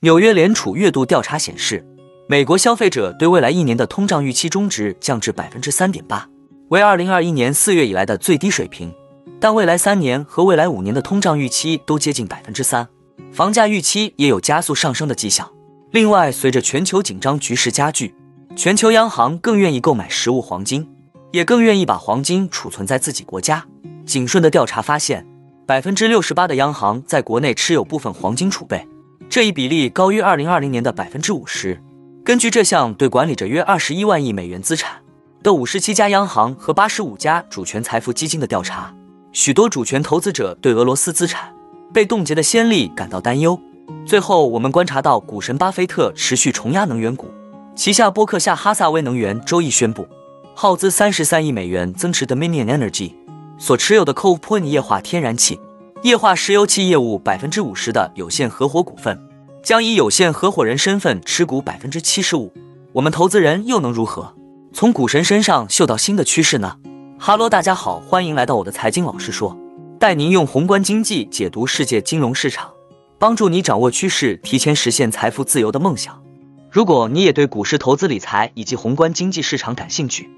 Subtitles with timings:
[0.00, 1.84] 纽约联储月度调查显示，
[2.28, 6.24] 美国消费者对未来一年的通胀预期中值降至百分之三点八，
[6.68, 8.94] 为二零二一年四月以来的最低水平。
[9.40, 12.86] 但未来三年和未来五年的通胀预期都接近百分之三，
[13.32, 15.50] 房价预期也有加速上升的迹象。
[15.90, 18.14] 另外，随着全球紧张局势加剧，
[18.54, 20.88] 全球央行更愿意购买实物黄金，
[21.32, 23.66] 也更愿意把黄金储存在自己国家。
[24.06, 25.26] 景顺的调查发现，
[25.66, 28.86] 百分之六十八的央行在国内持有部分黄金储备。
[29.28, 31.80] 这一比例高于二零二零年的百分之五十。
[32.24, 35.00] 根据这项对管理着约二十一万亿美元资产
[35.42, 38.94] 的五十七家央行和八十五家主权财富基金的调查，
[39.32, 41.54] 许多主权投资者对俄罗斯资产
[41.92, 43.58] 被冻结的先例感到担忧。
[44.04, 47.30] 最后，我们观察到股神巴菲特持续重压能源股，
[47.74, 50.06] 旗下波克夏哈萨威能源周一宣布
[50.54, 53.14] 耗资三十三亿美元增持 Dominion Energy
[53.58, 55.58] 所持有的 Cove Point 液化天然气。
[56.02, 59.20] 液化石油气业务百分之五十的有限合伙股份，
[59.64, 62.52] 将以有限合伙人身份持股百分之七十五。
[62.92, 64.32] 我们投资人又能如何
[64.72, 66.76] 从股神身上嗅到新的趋势呢？
[67.18, 69.58] 哈喽，大家好，欢迎来到我的财经老师说，
[69.98, 72.70] 带您用宏观经济解读世界金融市场，
[73.18, 76.22] 帮助你掌握趋势，提前实现财富自由的梦想。
[76.70, 80.30] 如果你也对股市投资理财以及宏观经济市场感兴趣，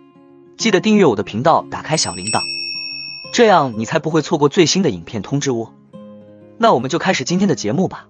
[0.57, 2.60] 记得订阅我的频道，打开小铃铛。
[3.33, 5.73] 这样你才不会错过最新的影片通知哦。
[6.59, 8.07] 那我们就开始今天的节目吧。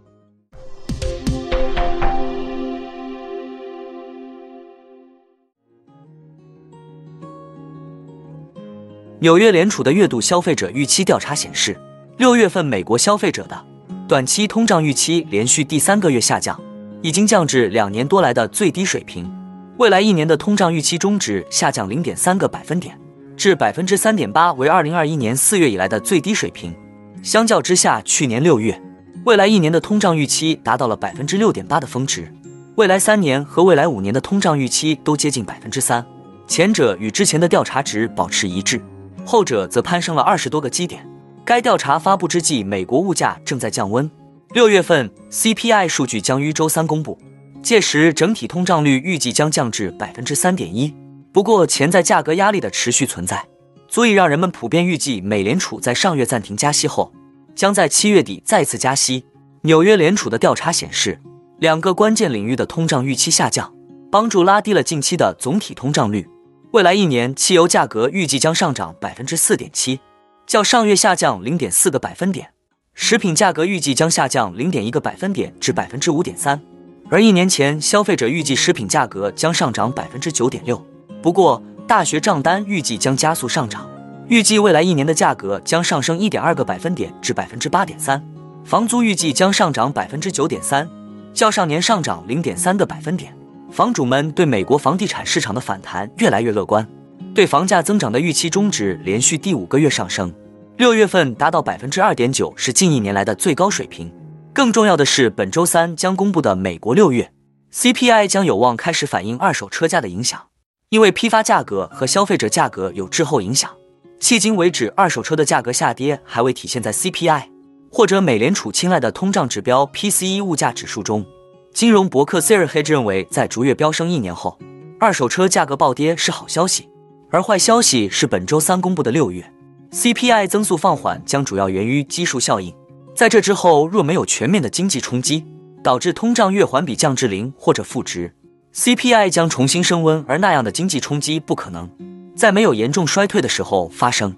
[9.21, 11.79] 纽约联储的月度消费者预期调查显示，
[12.17, 13.67] 六月份美国消费者的
[14.09, 16.59] 短期通胀预期连续第三个月下降，
[17.03, 19.31] 已经降至两年多来的最低水平。
[19.77, 23.00] 未来一年的通胀预期中值下降零点三个百分点。
[23.41, 26.74] 至百分之三点八，为二零二一年四月以来的最低水平。
[27.22, 28.78] 相较之下，去年六月，
[29.24, 32.30] 未来一年的通胀预期达到了百分之六点八的峰值。
[32.74, 36.05] 未来三年和未来五年的通胀预期都接近百分之三，
[36.46, 38.78] 前者与之前的调查值保持一致，
[39.24, 41.02] 后者则攀升了二十多个基点。
[41.42, 44.11] 该调查发布之际，美国物价正在降温。
[44.52, 47.18] 六月份 CPI 数据将于周三公布，
[47.62, 50.95] 届时整体通胀率预计将降至百分之三点一。
[51.33, 53.46] 不过，潜在价格压力的持续存在，
[53.89, 57.13] 足以让人们普遍预计，美联储在上月暂停加息后，
[57.55, 59.24] 将在七月底再次加息。
[59.63, 61.20] 纽约联储的调查显示，
[61.58, 63.73] 两个关键领域的通胀预期下降，
[64.11, 66.27] 帮助拉低了近期的总体通胀率。
[66.73, 70.01] 未来一年，汽油价格预计将上涨百分之四点七，
[70.47, 72.47] 较上月下降零点四个百分点；
[72.95, 76.61] 食品价格预计将下降零点一个百分点至百分之五点三，
[77.08, 80.89] 而一年前，消费者预计食品价格将上涨百分之九点六。
[81.23, 83.89] 不过，大学账单预计将加速上涨，
[84.29, 88.25] 预计未来一年的价格将上升一点二个百分点至百分之八点三。
[88.64, 90.89] 房租预计将上涨百分之九点三，
[91.35, 93.35] 较上年上涨零点三个百分点。
[93.70, 96.86] 房主们对美国房地产市场的反弹越来越乐观，
[97.35, 100.33] 对房价增长的预期中值连续第五个月上升，
[100.77, 104.13] 六月份达到百分之二点九，是近一年来的最高水平。
[104.53, 107.33] 更重要的是，本周三将公布的美国六月
[107.73, 110.49] CPI 将有望开始反映二手车价的影响。
[110.90, 113.70] 因为批发价格和消费者价格有滞后影响，
[114.18, 117.45] 迄今为止，二手车的价格下跌还未体现在 CPI
[117.92, 121.24] 或者美联储青睐的通胀指标 PCE 物价指数中。
[121.73, 124.58] 金融博客 Sir Hedge 认为，在逐月飙升一年后，
[124.98, 126.89] 二手车价格暴跌是好消息，
[127.30, 129.49] 而坏消息是本周三公布的六月
[129.93, 132.75] CPI 增速放缓，将主要源于基数效应。
[133.14, 135.46] 在这之后，若没有全面的经济冲击，
[135.84, 138.34] 导致通胀月环比降至零或者负值。
[138.75, 141.91] CPI 将重新升温，而那样的经济冲击不可能
[142.37, 144.35] 在没有严重衰退的时候发生。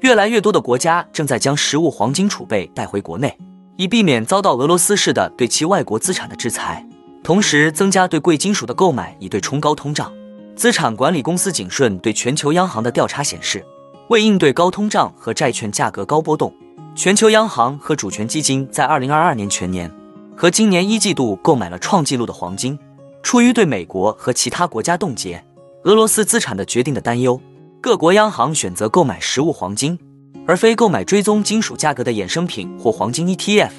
[0.00, 3.36] 越来越多的国家正在将实物黄金储备带回国内，
[3.76, 6.86] 以避免遭到俄罗斯式的对其外国资产的制裁，
[7.24, 10.12] 同时增加对贵金属的购买，以对冲高通胀。
[10.54, 13.64] 资产管理公司景顺对全球央行的调查显示，
[14.08, 16.54] 为应对高通胀和债券价格高波动，
[16.94, 19.92] 全球央行和主权基金在2022年全年。
[20.38, 22.78] 和今年一季度购买了创纪录的黄金。
[23.24, 25.44] 出于对美国和其他国家冻结
[25.82, 27.40] 俄罗斯资产的决定的担忧，
[27.80, 29.98] 各国央行选择购买实物黄金，
[30.46, 33.72] 而非购买追踪金属价格的衍生品或黄金 ETF。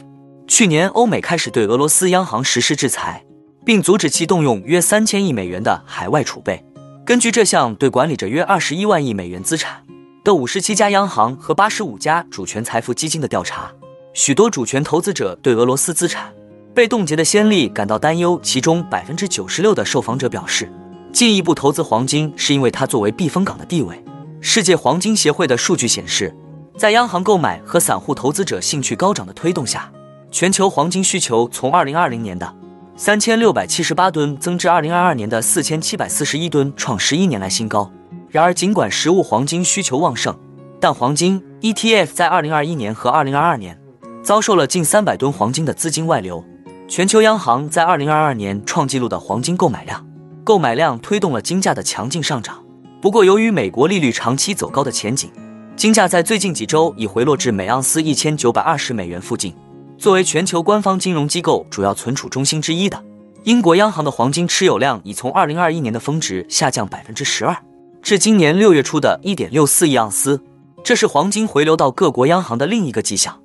[0.50, 3.24] 去年，欧美开始对俄罗斯央行实施制裁，
[3.66, 6.62] 并阻止其动用约三千亿美元的海外储备。
[7.06, 9.86] 根据这项对管理着约二十一万亿美元资产
[10.26, 13.72] 的五十七家央行和八十五家主权财富基金的调查，
[14.14, 16.34] 许多主权投资者对俄罗斯资产。
[16.80, 20.72] 被冻结的先例感到担忧，其中百分之九十六的受访者表示，
[21.12, 24.02] 进一步投资黄金是因为它作为避风港的地位。
[24.40, 26.34] 世界黄金协会的数据显示，
[26.78, 29.92] 在央行购买和散户投资者兴趣高涨的推动下，
[30.32, 32.56] 全球黄金需求从二零二零年的
[32.96, 37.92] 三千六百七十八吨增至二零二二年的四千七百四十一吨，创十一年来新高。
[38.30, 40.34] 然而，尽管实物黄金需求旺盛，
[40.80, 43.78] 但黄金 ETF 在二零二一年和二零二二年
[44.24, 46.42] 遭受了近三百吨黄金的资金外流。
[46.90, 50.04] 全球央行在二零二二年创纪录的黄金购买量，
[50.44, 52.58] 购买量推动了金价的强劲上涨。
[53.00, 55.30] 不过，由于美国利率长期走高的前景，
[55.76, 59.54] 金价在最近几周已回落至每盎司一千九百二十美元附近。
[60.00, 63.00] 作为全球官方金融机构主要存储中心之一的
[63.44, 67.56] 英国央行的黄金持有量已从二零二一年的峰值下降百分之十二。
[68.02, 70.42] 至今年六月初的一点六四亿盎司，
[70.84, 73.40] 这是黄金回流到各国央行的另一个迹象。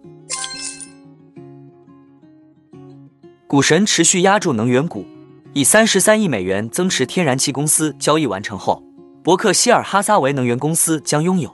[3.55, 5.07] 股神持续压住能源股，
[5.53, 8.83] 以三十三亿美元增持天然气公司交易完成后，
[9.23, 11.49] 伯克希尔哈撒韦能源公司将拥有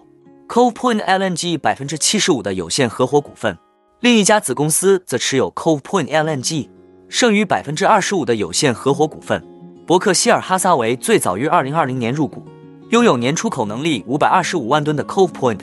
[0.49, 3.59] Cove Point LNG 百分之七十五的有限合伙股份，
[4.01, 6.71] 另一家子公司则持有 Cove Point LNG
[7.11, 9.45] 剩余百分之二十五的有限合伙股份。
[9.87, 12.43] 伯克希尔哈撒韦最早于二零二零年入股。
[12.89, 15.61] 拥有年出口能力五百二十五万吨的 Cove Point，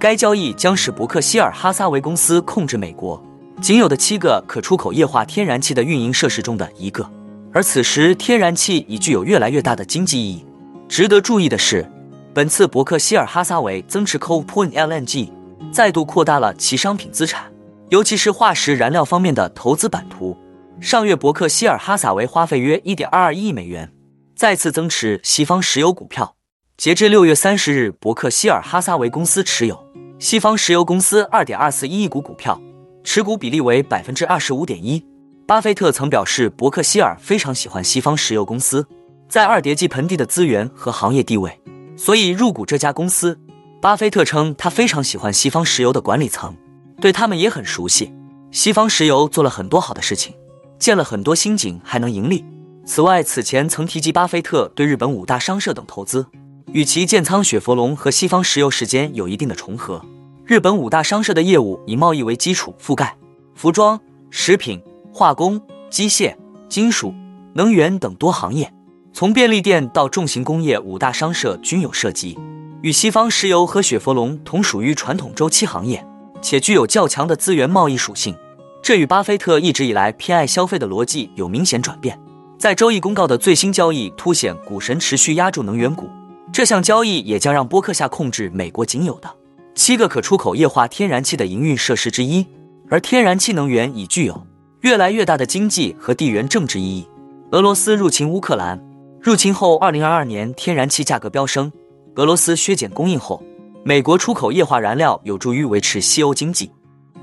[0.00, 3.24] 该交易将使伯克希尔哈撒韦公司控制美国
[3.60, 7.10] 仅有的七个可出口液化天然气的运营设施中的一个。
[7.52, 10.44] 而此时，天然气已具有越来越大的经济意义。
[10.88, 11.90] 值得注意的是，
[12.34, 15.30] 本次伯克希尔哈撒韦增持 Cove Point LNG，
[15.72, 17.50] 再度扩大了其商品资产，
[17.88, 20.36] 尤其是化石燃料方面的投资版图。
[20.78, 23.90] 上月，伯克希尔哈撒韦花费约一点二二亿美元，
[24.36, 26.36] 再次增持西方石油股票。
[26.76, 29.82] 截至六月三十日，伯克希尔哈撒韦公司持有
[30.18, 32.60] 西方石油公司二点二四一亿股股票，
[33.06, 35.00] 持股比例为百分之二十五点一。
[35.46, 38.84] 巴菲特曾表示，伯克希尔非常喜欢西方石油公司
[39.28, 41.56] 在二叠纪盆地的资源和行业地位，
[41.96, 43.38] 所以入股这家公司。
[43.80, 46.56] 巴菲特称，他非常喜欢西方石油的管理层，
[47.00, 48.12] 对他们也很熟悉。
[48.50, 50.34] 西方石油做了很多好的事情，
[50.76, 52.44] 建了很多新井，还能盈利。
[52.84, 56.26] 此外，此前曾提及巴菲特对日本五大商社等投资。
[56.72, 60.04] 与其建仓雪佛龙和西方石油时间有一定的重合。
[60.46, 63.16] 日本五大商社的业务以贸易为基础，覆盖
[63.56, 64.00] 服装、
[64.30, 64.80] 食品、
[65.12, 65.60] 化工、
[65.90, 66.36] 机械、
[66.68, 67.12] 金属、
[67.54, 68.72] 能源等多行业，
[69.12, 72.38] 从便利店到重型工业，五大商社均有涉及。
[72.82, 76.06] 与西方石油和雪佛龙同属于传统周期行业，
[76.40, 78.32] 且具有较强的资源贸易属性。
[78.80, 82.16] 这与巴菲特一直以来偏爱消费的逻辑有明显转变。
[82.56, 86.08] 在周一公告的最新交易凸显，股神持续压住能源股。
[86.52, 89.28] 这项交易也将让波克夏控制美国仅有的
[89.76, 92.46] 七个可出口液化天然气的营运设施之一，
[92.88, 94.46] 而天然气能源已具有
[94.80, 97.06] 越来越大的经济和地缘政治意义。
[97.50, 98.82] 俄罗斯入侵乌克兰，
[99.20, 101.70] 入侵后，二零二二年天然气价格飙升。
[102.14, 103.42] 俄罗斯削减供应后，
[103.84, 106.70] 美国出口液化燃料有助于维持西欧经济。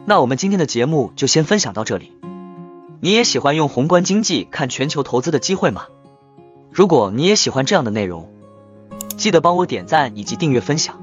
[0.06, 2.12] 那我们今天的节目就先分享到这里。
[3.02, 5.88] 你也喜欢用宏观经济看全球投资的机会吗？
[6.72, 8.32] 如果你也喜欢这样的内容。
[9.18, 11.03] 记得帮我点赞以及订阅分享